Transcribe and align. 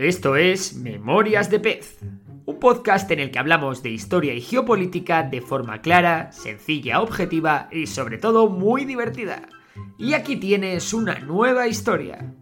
Esto 0.00 0.36
es 0.36 0.76
Memorias 0.76 1.50
de 1.50 1.60
Pez, 1.60 1.98
un 2.46 2.58
podcast 2.58 3.10
en 3.10 3.20
el 3.20 3.30
que 3.30 3.38
hablamos 3.38 3.82
de 3.82 3.90
historia 3.90 4.32
y 4.32 4.40
geopolítica 4.40 5.24
de 5.24 5.42
forma 5.42 5.82
clara, 5.82 6.32
sencilla, 6.32 7.02
objetiva 7.02 7.68
y 7.70 7.86
sobre 7.86 8.16
todo 8.16 8.48
muy 8.48 8.86
divertida. 8.86 9.46
Y 9.98 10.14
aquí 10.14 10.36
tienes 10.36 10.94
una 10.94 11.18
nueva 11.18 11.68
historia. 11.68 12.34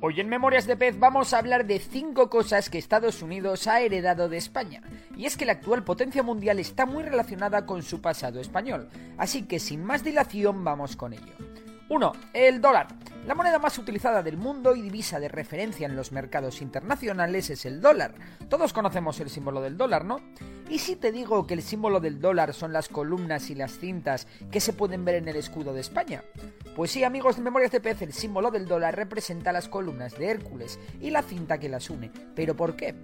Hoy 0.00 0.18
en 0.18 0.30
Memorias 0.30 0.66
de 0.66 0.78
Pez 0.78 0.98
vamos 0.98 1.34
a 1.34 1.40
hablar 1.40 1.66
de 1.66 1.78
cinco 1.78 2.30
cosas 2.30 2.70
que 2.70 2.78
Estados 2.78 3.20
Unidos 3.20 3.66
ha 3.66 3.82
heredado 3.82 4.30
de 4.30 4.38
España. 4.38 4.80
Y 5.14 5.26
es 5.26 5.36
que 5.36 5.44
la 5.44 5.52
actual 5.52 5.84
potencia 5.84 6.22
mundial 6.22 6.58
está 6.58 6.86
muy 6.86 7.02
relacionada 7.02 7.66
con 7.66 7.82
su 7.82 8.00
pasado 8.00 8.40
español. 8.40 8.88
Así 9.18 9.42
que 9.42 9.60
sin 9.60 9.84
más 9.84 10.02
dilación 10.02 10.64
vamos 10.64 10.96
con 10.96 11.12
ello. 11.12 11.51
1. 11.92 12.12
El 12.32 12.62
dólar. 12.62 12.88
La 13.26 13.34
moneda 13.34 13.58
más 13.58 13.76
utilizada 13.76 14.22
del 14.22 14.38
mundo 14.38 14.74
y 14.74 14.80
divisa 14.80 15.20
de 15.20 15.28
referencia 15.28 15.86
en 15.86 15.94
los 15.94 16.10
mercados 16.10 16.62
internacionales 16.62 17.50
es 17.50 17.66
el 17.66 17.82
dólar. 17.82 18.14
Todos 18.48 18.72
conocemos 18.72 19.20
el 19.20 19.28
símbolo 19.28 19.60
del 19.60 19.76
dólar, 19.76 20.06
¿no? 20.06 20.18
¿Y 20.70 20.78
si 20.78 20.96
te 20.96 21.12
digo 21.12 21.46
que 21.46 21.52
el 21.52 21.60
símbolo 21.60 22.00
del 22.00 22.18
dólar 22.18 22.54
son 22.54 22.72
las 22.72 22.88
columnas 22.88 23.50
y 23.50 23.54
las 23.54 23.78
cintas 23.78 24.26
que 24.50 24.60
se 24.60 24.72
pueden 24.72 25.04
ver 25.04 25.16
en 25.16 25.28
el 25.28 25.36
escudo 25.36 25.74
de 25.74 25.82
España? 25.82 26.24
Pues 26.74 26.92
sí, 26.92 27.04
amigos 27.04 27.36
de 27.36 27.42
Memorias 27.42 27.72
de 27.72 27.82
Pez, 27.82 28.00
el 28.00 28.14
símbolo 28.14 28.50
del 28.50 28.66
dólar 28.66 28.96
representa 28.96 29.52
las 29.52 29.68
columnas 29.68 30.16
de 30.16 30.30
Hércules 30.30 30.78
y 30.98 31.10
la 31.10 31.20
cinta 31.20 31.58
que 31.58 31.68
las 31.68 31.90
une. 31.90 32.10
¿Pero 32.34 32.56
por 32.56 32.74
qué? 32.74 32.94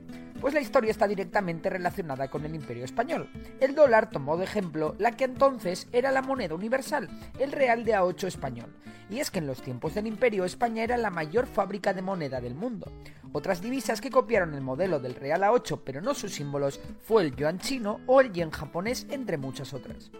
Pues 0.41 0.55
la 0.55 0.61
historia 0.61 0.92
está 0.92 1.08
directamente 1.08 1.69
relacionada 1.69 2.28
con 2.28 2.44
el 2.44 2.55
Imperio 2.55 2.84
Español. 2.84 3.28
El 3.61 3.75
dólar 3.75 4.08
tomó 4.08 4.36
de 4.36 4.45
ejemplo 4.45 4.95
la 4.98 5.12
que 5.12 5.25
entonces 5.25 5.89
era 5.92 6.12
la 6.12 6.22
moneda 6.22 6.55
universal, 6.55 7.08
el 7.41 7.50
real 7.50 7.84
de 7.84 7.97
A8 7.97 8.28
español. 8.28 8.72
Y 9.11 9.19
es 9.19 9.33
que 9.33 9.41
en 9.41 9.48
los 9.48 9.62
tiempos 9.62 9.95
del 9.95 10.06
Imperio 10.06 10.45
España 10.45 10.84
era 10.84 10.97
la 10.97 11.11
mayor 11.11 11.47
fábrica 11.47 11.92
de 11.92 12.03
moneda 12.03 12.41
del 12.41 12.55
mundo. 12.55 12.92
Otras 13.33 13.61
divisas 13.61 14.00
que 14.00 14.11
copiaron 14.11 14.55
el 14.55 14.61
modelo 14.61 15.00
del 15.00 15.17
real 15.17 15.42
A8 15.42 15.80
pero 15.84 16.00
no 16.00 16.14
sus 16.14 16.34
símbolos 16.34 16.80
fue 17.00 17.25
el 17.25 17.34
yuan 17.34 17.58
chino 17.58 18.00
o 18.06 18.20
el 18.20 18.33
yen 18.33 18.50
japonés 18.50 19.06
entre 19.11 19.39
muchas 19.39 19.75
otras. 19.75 20.11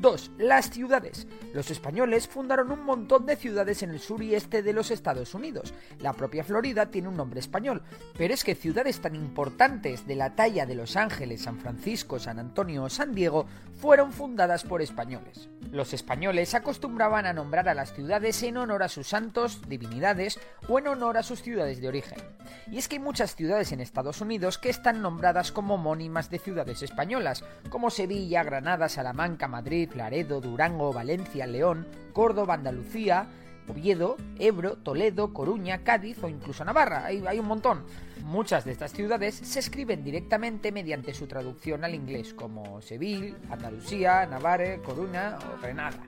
2. 0.00 0.30
Las 0.38 0.70
ciudades. 0.70 1.26
Los 1.52 1.70
españoles 1.70 2.28
fundaron 2.28 2.70
un 2.70 2.84
montón 2.84 3.26
de 3.26 3.36
ciudades 3.36 3.82
en 3.82 3.90
el 3.90 3.98
sur 3.98 4.22
y 4.22 4.34
este 4.34 4.62
de 4.62 4.72
los 4.72 4.90
Estados 4.90 5.34
Unidos. 5.34 5.74
La 6.00 6.12
propia 6.12 6.44
Florida 6.44 6.86
tiene 6.86 7.08
un 7.08 7.16
nombre 7.16 7.40
español, 7.40 7.82
pero 8.16 8.32
es 8.32 8.44
que 8.44 8.54
ciudades 8.54 9.00
tan 9.00 9.16
importantes 9.16 10.06
de 10.06 10.14
la 10.14 10.36
talla 10.36 10.66
de 10.66 10.76
Los 10.76 10.96
Ángeles, 10.96 11.42
San 11.42 11.58
Francisco, 11.58 12.18
San 12.18 12.38
Antonio 12.38 12.84
o 12.84 12.88
San 12.88 13.14
Diego 13.14 13.46
fueron 13.74 14.12
fundadas 14.12 14.64
por 14.64 14.82
españoles. 14.82 15.48
Los 15.70 15.92
españoles 15.92 16.54
acostumbraban 16.54 17.26
a 17.26 17.32
nombrar 17.32 17.68
a 17.68 17.74
las 17.74 17.92
ciudades 17.92 18.42
en 18.42 18.56
honor 18.56 18.82
a 18.82 18.88
sus 18.88 19.08
santos, 19.08 19.60
divinidades 19.68 20.38
o 20.68 20.78
en 20.78 20.88
honor 20.88 21.16
a 21.18 21.22
sus 21.22 21.42
ciudades 21.42 21.80
de 21.80 21.88
origen. 21.88 22.18
Y 22.70 22.78
es 22.78 22.88
que 22.88 22.96
hay 22.96 23.02
muchas 23.02 23.34
ciudades 23.34 23.72
en 23.72 23.80
Estados 23.80 24.20
Unidos 24.20 24.58
que 24.58 24.70
están 24.70 25.02
nombradas 25.02 25.52
como 25.52 25.74
homónimas 25.74 26.30
de 26.30 26.38
ciudades 26.38 26.82
españolas, 26.82 27.44
como 27.70 27.90
Sevilla, 27.90 28.44
Granada, 28.44 28.88
Salamanca, 28.88 29.48
Madrid, 29.48 29.87
Laredo, 29.94 30.40
Durango, 30.40 30.92
Valencia, 30.92 31.46
León, 31.46 31.86
Córdoba, 32.12 32.54
Andalucía, 32.54 33.26
Oviedo, 33.68 34.16
Ebro, 34.38 34.76
Toledo, 34.76 35.32
Coruña, 35.32 35.84
Cádiz 35.84 36.22
o 36.22 36.28
incluso 36.28 36.64
Navarra. 36.64 37.04
Hay, 37.04 37.22
hay, 37.26 37.38
un 37.38 37.46
montón. 37.46 37.84
Muchas 38.24 38.64
de 38.64 38.72
estas 38.72 38.92
ciudades 38.92 39.34
se 39.34 39.60
escriben 39.60 40.02
directamente 40.02 40.72
mediante 40.72 41.14
su 41.14 41.26
traducción 41.26 41.84
al 41.84 41.94
inglés, 41.94 42.34
como 42.34 42.80
Seville, 42.80 43.36
Andalucía, 43.50 44.26
Navarre, 44.26 44.80
Coruña 44.82 45.38
o 45.38 45.60
Granada. 45.60 45.98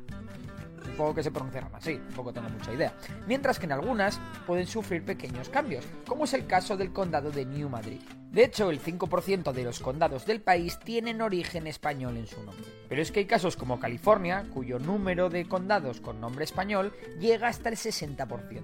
Supongo 1.01 1.15
que 1.15 1.23
se 1.23 1.31
pronunciarán 1.31 1.75
así, 1.75 1.97
tampoco 1.97 2.31
tengo 2.31 2.51
mucha 2.51 2.75
idea. 2.75 2.93
Mientras 3.27 3.59
que 3.59 3.65
en 3.65 3.73
algunas 3.73 4.21
pueden 4.47 4.67
sufrir 4.67 5.03
pequeños 5.03 5.49
cambios, 5.49 5.83
como 6.07 6.25
es 6.25 6.35
el 6.35 6.47
caso 6.47 6.77
del 6.77 6.93
condado 6.93 7.31
de 7.31 7.47
New 7.47 7.71
Madrid. 7.71 8.03
De 8.31 8.45
hecho, 8.45 8.69
el 8.69 8.83
5% 8.83 9.51
de 9.51 9.65
los 9.65 9.81
condados 9.81 10.27
del 10.27 10.43
país 10.43 10.79
tienen 10.79 11.23
origen 11.23 11.67
español 11.67 12.19
en 12.19 12.27
su 12.27 12.37
nombre. 12.45 12.67
Pero 12.87 13.01
es 13.01 13.11
que 13.11 13.21
hay 13.21 13.25
casos 13.25 13.57
como 13.57 13.81
California, 13.81 14.45
cuyo 14.53 14.79
número 14.79 15.31
de 15.31 15.49
condados 15.49 16.03
con 16.03 16.21
nombre 16.21 16.45
español 16.45 16.93
llega 17.19 17.49
hasta 17.49 17.71
el 17.71 17.77
60%. 17.77 18.61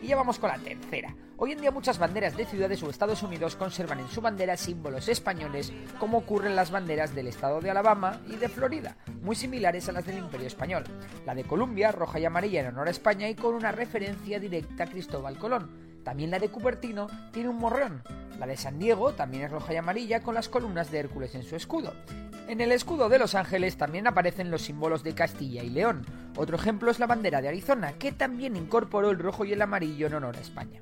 Y 0.00 0.06
ya 0.06 0.16
vamos 0.16 0.38
con 0.38 0.48
la 0.48 0.58
tercera. 0.58 1.14
Hoy 1.44 1.50
en 1.50 1.60
día 1.60 1.72
muchas 1.72 1.98
banderas 1.98 2.36
de 2.36 2.46
ciudades 2.46 2.80
o 2.84 2.88
Estados 2.88 3.24
Unidos 3.24 3.56
conservan 3.56 3.98
en 3.98 4.06
su 4.06 4.20
bandera 4.20 4.56
símbolos 4.56 5.08
españoles 5.08 5.72
como 5.98 6.18
ocurre 6.18 6.46
en 6.46 6.54
las 6.54 6.70
banderas 6.70 7.16
del 7.16 7.26
estado 7.26 7.60
de 7.60 7.68
Alabama 7.68 8.20
y 8.28 8.36
de 8.36 8.48
Florida, 8.48 8.96
muy 9.22 9.34
similares 9.34 9.88
a 9.88 9.92
las 9.92 10.06
del 10.06 10.18
Imperio 10.18 10.46
Español. 10.46 10.84
La 11.26 11.34
de 11.34 11.42
Colombia, 11.42 11.90
roja 11.90 12.20
y 12.20 12.26
amarilla 12.26 12.60
en 12.60 12.68
honor 12.68 12.86
a 12.86 12.92
España 12.92 13.28
y 13.28 13.34
con 13.34 13.56
una 13.56 13.72
referencia 13.72 14.38
directa 14.38 14.84
a 14.84 14.86
Cristóbal 14.86 15.36
Colón. 15.36 15.98
También 16.04 16.30
la 16.30 16.38
de 16.38 16.48
Cupertino 16.48 17.08
tiene 17.32 17.48
un 17.48 17.58
morrón. 17.58 18.04
La 18.38 18.46
de 18.46 18.56
San 18.56 18.78
Diego 18.78 19.12
también 19.14 19.42
es 19.42 19.50
roja 19.50 19.72
y 19.72 19.78
amarilla 19.78 20.22
con 20.22 20.36
las 20.36 20.48
columnas 20.48 20.92
de 20.92 21.00
Hércules 21.00 21.34
en 21.34 21.42
su 21.42 21.56
escudo. 21.56 21.92
En 22.46 22.60
el 22.60 22.70
escudo 22.70 23.08
de 23.08 23.18
Los 23.18 23.34
Ángeles 23.34 23.76
también 23.76 24.06
aparecen 24.06 24.52
los 24.52 24.62
símbolos 24.62 25.02
de 25.02 25.16
Castilla 25.16 25.64
y 25.64 25.70
León. 25.70 26.06
Otro 26.36 26.54
ejemplo 26.54 26.92
es 26.92 27.00
la 27.00 27.08
bandera 27.08 27.42
de 27.42 27.48
Arizona, 27.48 27.94
que 27.94 28.12
también 28.12 28.54
incorporó 28.54 29.10
el 29.10 29.18
rojo 29.18 29.44
y 29.44 29.52
el 29.52 29.62
amarillo 29.62 30.06
en 30.06 30.14
honor 30.14 30.36
a 30.36 30.40
España. 30.40 30.80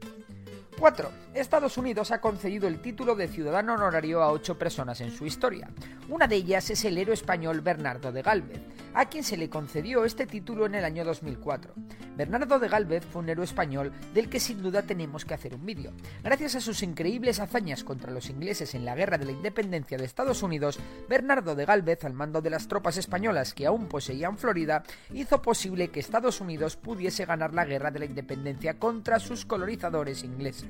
4. 0.81 1.11
Estados 1.35 1.77
Unidos 1.77 2.11
ha 2.11 2.23
concedido 2.23 2.67
el 2.67 2.81
título 2.81 3.15
de 3.15 3.29
ciudadano 3.29 3.75
honorario 3.75 4.23
a 4.23 4.33
ocho 4.33 4.57
personas 4.57 5.03
en 5.03 5.11
su 5.11 5.27
historia. 5.27 5.69
Una 6.09 6.27
de 6.27 6.37
ellas 6.37 6.71
es 6.71 6.87
el 6.87 6.97
héroe 6.97 7.13
español 7.13 7.61
Bernardo 7.61 8.11
de 8.13 8.23
Gálvez, 8.23 8.63
a 8.95 9.05
quien 9.05 9.23
se 9.23 9.37
le 9.37 9.51
concedió 9.51 10.07
este 10.07 10.27
título 10.27 10.65
en 10.65 10.75
el 10.75 10.85
año 10.85 11.05
2004. 11.05 11.75
Bernardo 12.17 12.59
de 12.59 12.69
Gálvez 12.69 13.05
fue 13.05 13.23
un 13.23 13.29
héroe 13.29 13.45
español 13.45 13.93
del 14.13 14.29
que 14.29 14.41
sin 14.41 14.63
duda 14.63 14.83
tenemos 14.83 15.25
que 15.25 15.35
hacer 15.35 15.55
un 15.55 15.65
vídeo. 15.65 15.93
Gracias 16.23 16.57
a 16.57 16.61
sus 16.61 16.83
increíbles 16.83 17.41
hazañas 17.41 17.85
contra 17.85 18.11
los 18.11 18.29
ingleses 18.31 18.75
en 18.75 18.85
la 18.85 18.95
Guerra 18.95 19.19
de 19.19 19.27
la 19.27 19.33
Independencia 19.33 19.99
de 19.99 20.07
Estados 20.07 20.43
Unidos, 20.43 20.79
Bernardo 21.09 21.55
de 21.55 21.65
Gálvez, 21.67 22.05
al 22.05 22.15
mando 22.15 22.41
de 22.41 22.51
las 22.51 22.69
tropas 22.69 22.97
españolas 22.97 23.55
que 23.55 23.67
aún 23.67 23.87
poseían 23.87 24.39
Florida, 24.39 24.83
hizo 25.12 25.41
posible 25.43 25.89
que 25.89 26.01
Estados 26.01 26.41
Unidos 26.41 26.77
pudiese 26.77 27.27
ganar 27.27 27.55
la 27.55 27.65
Guerra 27.65 27.91
de 27.91 28.01
la 28.01 28.07
Independencia 28.07 28.79
contra 28.79 29.21
sus 29.21 29.45
colonizadores 29.45 30.25
ingleses. 30.25 30.69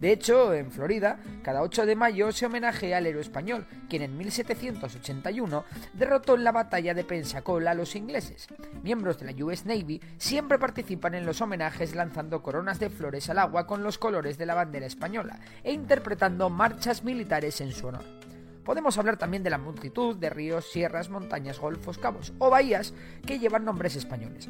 De 0.00 0.12
hecho, 0.12 0.52
en 0.54 0.70
Florida, 0.70 1.18
cada 1.42 1.62
8 1.62 1.86
de 1.86 1.96
mayo 1.96 2.32
se 2.32 2.46
homenajea 2.46 2.98
al 2.98 3.06
héroe 3.06 3.22
español, 3.22 3.66
quien 3.88 4.02
en 4.02 4.16
1781 4.16 5.64
derrotó 5.94 6.34
en 6.34 6.44
la 6.44 6.52
batalla 6.52 6.94
de 6.94 7.04
Pensacola 7.04 7.72
a 7.72 7.74
los 7.74 7.96
ingleses. 7.96 8.48
Miembros 8.82 9.18
de 9.18 9.32
la 9.32 9.44
US 9.44 9.66
Navy 9.66 10.00
siempre 10.18 10.58
participan 10.58 11.14
en 11.14 11.26
los 11.26 11.40
homenajes 11.40 11.94
lanzando 11.94 12.42
coronas 12.42 12.78
de 12.78 12.90
flores 12.90 13.28
al 13.30 13.38
agua 13.38 13.66
con 13.66 13.82
los 13.82 13.98
colores 13.98 14.38
de 14.38 14.46
la 14.46 14.54
bandera 14.54 14.86
española 14.86 15.40
e 15.62 15.72
interpretando 15.72 16.50
marchas 16.50 17.04
militares 17.04 17.60
en 17.60 17.72
su 17.72 17.88
honor. 17.88 18.04
Podemos 18.64 18.98
hablar 18.98 19.16
también 19.16 19.44
de 19.44 19.50
la 19.50 19.58
multitud 19.58 20.16
de 20.16 20.28
ríos, 20.28 20.70
sierras, 20.72 21.08
montañas, 21.08 21.60
golfos, 21.60 21.98
cabos 21.98 22.32
o 22.38 22.50
bahías 22.50 22.94
que 23.24 23.38
llevan 23.38 23.64
nombres 23.64 23.94
españoles. 23.94 24.48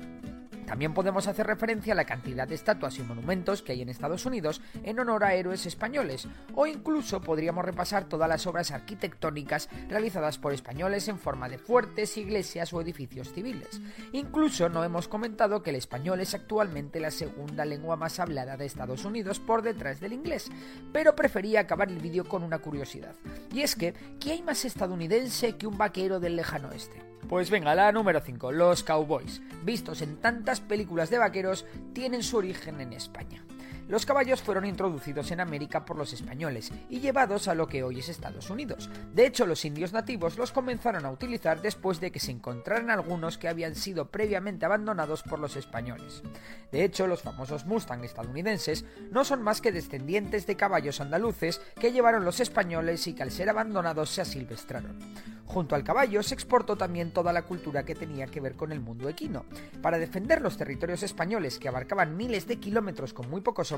También 0.67 0.95
podemos 0.95 1.27
hacer 1.29 1.47
referencia 1.47 1.93
a 1.93 1.97
la 1.97 2.05
cantidad 2.05 2.47
de 2.47 2.57
estatuas 2.57 2.99
y 2.99 3.03
monumentos 3.03 3.63
que 3.63 3.73
hay 3.73 3.83
en 3.83 3.89
Estados 3.89 4.27
Unidos 4.27 4.61
en 4.83 4.99
honor 4.99 5.25
a 5.25 5.35
héroes 5.35 5.65
españoles, 5.65 6.29
o 6.55 6.67
incluso 6.67 7.21
podríamos 7.21 7.65
repasar 7.65 8.05
todas 8.05 8.29
las 8.29 8.47
obras 8.47 8.73
arquitectónicas 8.73 9.69
realizadas 9.89 10.39
por 10.39 10.53
españoles 10.53 11.09
en 11.09 11.19
forma 11.19 11.49
de 11.49 11.59
fuertes, 11.59 12.17
iglesias 12.17 12.73
o 12.73 12.81
edificios 12.81 13.33
civiles. 13.33 13.81
Incluso 14.13 14.69
no 14.69 14.83
hemos 14.83 15.09
comentado 15.09 15.63
que 15.63 15.71
el 15.71 15.77
español 15.77 16.21
es 16.21 16.35
actualmente 16.35 17.01
la 17.01 17.11
segunda 17.11 17.65
lengua 17.65 17.97
más 17.97 18.19
hablada 18.19 18.57
de 18.57 18.67
Estados 18.67 19.05
Unidos 19.05 19.39
por 19.39 19.63
detrás 19.63 20.01
del 20.01 20.13
inglés, 20.13 20.51
pero 20.93 21.15
prefería 21.15 21.61
acabar 21.61 21.89
el 21.89 22.01
vídeo 22.01 22.25
con 22.25 22.43
una 22.43 22.59
curiosidad, 22.59 23.15
y 23.53 23.63
es 23.63 23.77
que, 23.77 23.95
¿qué 24.21 24.33
hay 24.33 24.43
más 24.43 24.65
estadounidense 24.65 25.57
que 25.57 25.67
un 25.67 25.79
vaquero 25.79 26.21
del 26.21 26.37
lejano 26.37 26.69
oeste? 26.69 27.03
Pues 27.29 27.51
venga, 27.51 27.75
la 27.75 27.91
número 27.91 28.21
5, 28.21 28.53
los 28.53 28.85
cowboys, 28.85 29.43
vistos 29.65 30.01
en 30.01 30.19
tantas 30.19 30.56
películas 30.61 31.11
de 31.11 31.19
vaqueros, 31.19 31.67
tienen 31.93 32.23
su 32.23 32.37
origen 32.37 32.81
en 32.81 32.93
España. 32.93 33.45
Los 33.89 34.05
caballos 34.05 34.43
fueron 34.43 34.67
introducidos 34.67 35.31
en 35.31 35.41
América 35.41 35.85
por 35.85 35.97
los 35.97 36.13
españoles 36.13 36.73
y 36.89 37.01
llevados 37.01 37.47
a 37.47 37.55
lo 37.55 37.69
que 37.69 37.85
hoy 37.85 38.01
es 38.01 38.09
Estados 38.09 38.51
Unidos. 38.51 38.91
De 39.15 39.27
hecho, 39.27 39.47
los 39.47 39.65
indios 39.65 39.93
nativos 39.93 40.37
los 40.37 40.51
comenzaron 40.51 41.07
a 41.07 41.11
utilizar 41.11 41.63
después 41.63 42.01
de 42.01 42.11
que 42.11 42.19
se 42.19 42.33
encontraran 42.33 42.91
algunos 42.91 43.39
que 43.39 43.49
habían 43.49 43.77
sido 43.77 44.11
previamente 44.11 44.67
abandonados 44.67 45.23
por 45.23 45.39
los 45.39 45.57
españoles. 45.57 46.23
De 46.73 46.85
hecho, 46.85 47.07
los 47.07 47.23
famosos 47.23 47.65
Mustang 47.65 48.05
estadounidenses 48.05 48.85
no 49.11 49.25
son 49.25 49.43
más 49.43 49.61
que 49.61 49.73
descendientes 49.73 50.47
de 50.47 50.57
caballos 50.57 51.01
andaluces 51.01 51.61
que 51.81 51.93
llevaron 51.93 52.25
los 52.25 52.41
españoles 52.41 53.07
y 53.07 53.15
que 53.15 53.23
al 53.23 53.31
ser 53.31 53.49
abandonados 53.49 54.11
se 54.11 54.23
asilvestraron. 54.23 54.99
Junto 55.47 55.77
al 55.77 55.85
caballo 55.85 56.23
se 56.25 56.35
exportó 56.35 56.77
también 56.77 57.13
toda 57.13 57.33
la 57.33 57.43
cultura 57.43 57.85
que 57.85 57.95
tenía 57.95 58.27
que 58.27 58.41
ver 58.41 58.57
con 58.57 58.73
el 58.73 58.81
mundo 58.81 59.09
equino. 59.09 59.45
Para 59.81 59.99
defender 59.99 60.43
los 60.43 60.57
territorios 60.57 61.05
españoles 61.05 61.59
que 61.59 61.69
abarcaban 61.69 62.17
miles 62.17 62.49
de 62.49 62.59
kilómetros 62.59 63.15
con 63.15 63.31
muy 63.31 63.41
pocos 63.41 63.71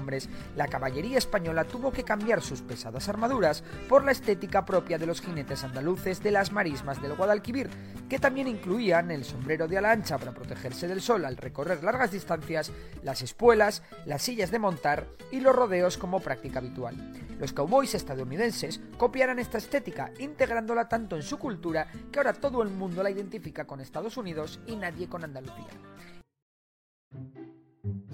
la 0.56 0.68
caballería 0.68 1.18
española 1.18 1.64
tuvo 1.64 1.92
que 1.92 2.04
cambiar 2.04 2.42
sus 2.42 2.62
pesadas 2.62 3.08
armaduras 3.08 3.62
por 3.88 4.04
la 4.04 4.12
estética 4.12 4.64
propia 4.64 4.98
de 4.98 5.06
los 5.06 5.20
jinetes 5.20 5.64
andaluces 5.64 6.22
de 6.22 6.30
las 6.30 6.52
marismas 6.52 7.02
del 7.02 7.14
Guadalquivir, 7.14 7.68
que 8.08 8.18
también 8.18 8.48
incluían 8.48 9.10
el 9.10 9.24
sombrero 9.24 9.68
de 9.68 9.78
ala 9.78 9.90
ancha 9.90 10.18
para 10.18 10.32
protegerse 10.32 10.88
del 10.88 11.00
sol 11.00 11.24
al 11.24 11.36
recorrer 11.36 11.82
largas 11.82 12.12
distancias, 12.12 12.72
las 13.02 13.22
espuelas, 13.22 13.82
las 14.06 14.22
sillas 14.22 14.50
de 14.50 14.58
montar 14.58 15.06
y 15.30 15.40
los 15.40 15.54
rodeos 15.54 15.98
como 15.98 16.20
práctica 16.20 16.60
habitual. 16.60 16.96
Los 17.38 17.52
cowboys 17.52 17.94
estadounidenses 17.94 18.80
copiaron 18.96 19.38
esta 19.38 19.58
estética, 19.58 20.12
integrándola 20.18 20.88
tanto 20.88 21.16
en 21.16 21.22
su 21.22 21.38
cultura 21.38 21.88
que 22.10 22.18
ahora 22.18 22.32
todo 22.32 22.62
el 22.62 22.70
mundo 22.70 23.02
la 23.02 23.10
identifica 23.10 23.66
con 23.66 23.80
Estados 23.80 24.16
Unidos 24.16 24.60
y 24.66 24.76
nadie 24.76 25.08
con 25.08 25.24
Andalucía. 25.24 25.68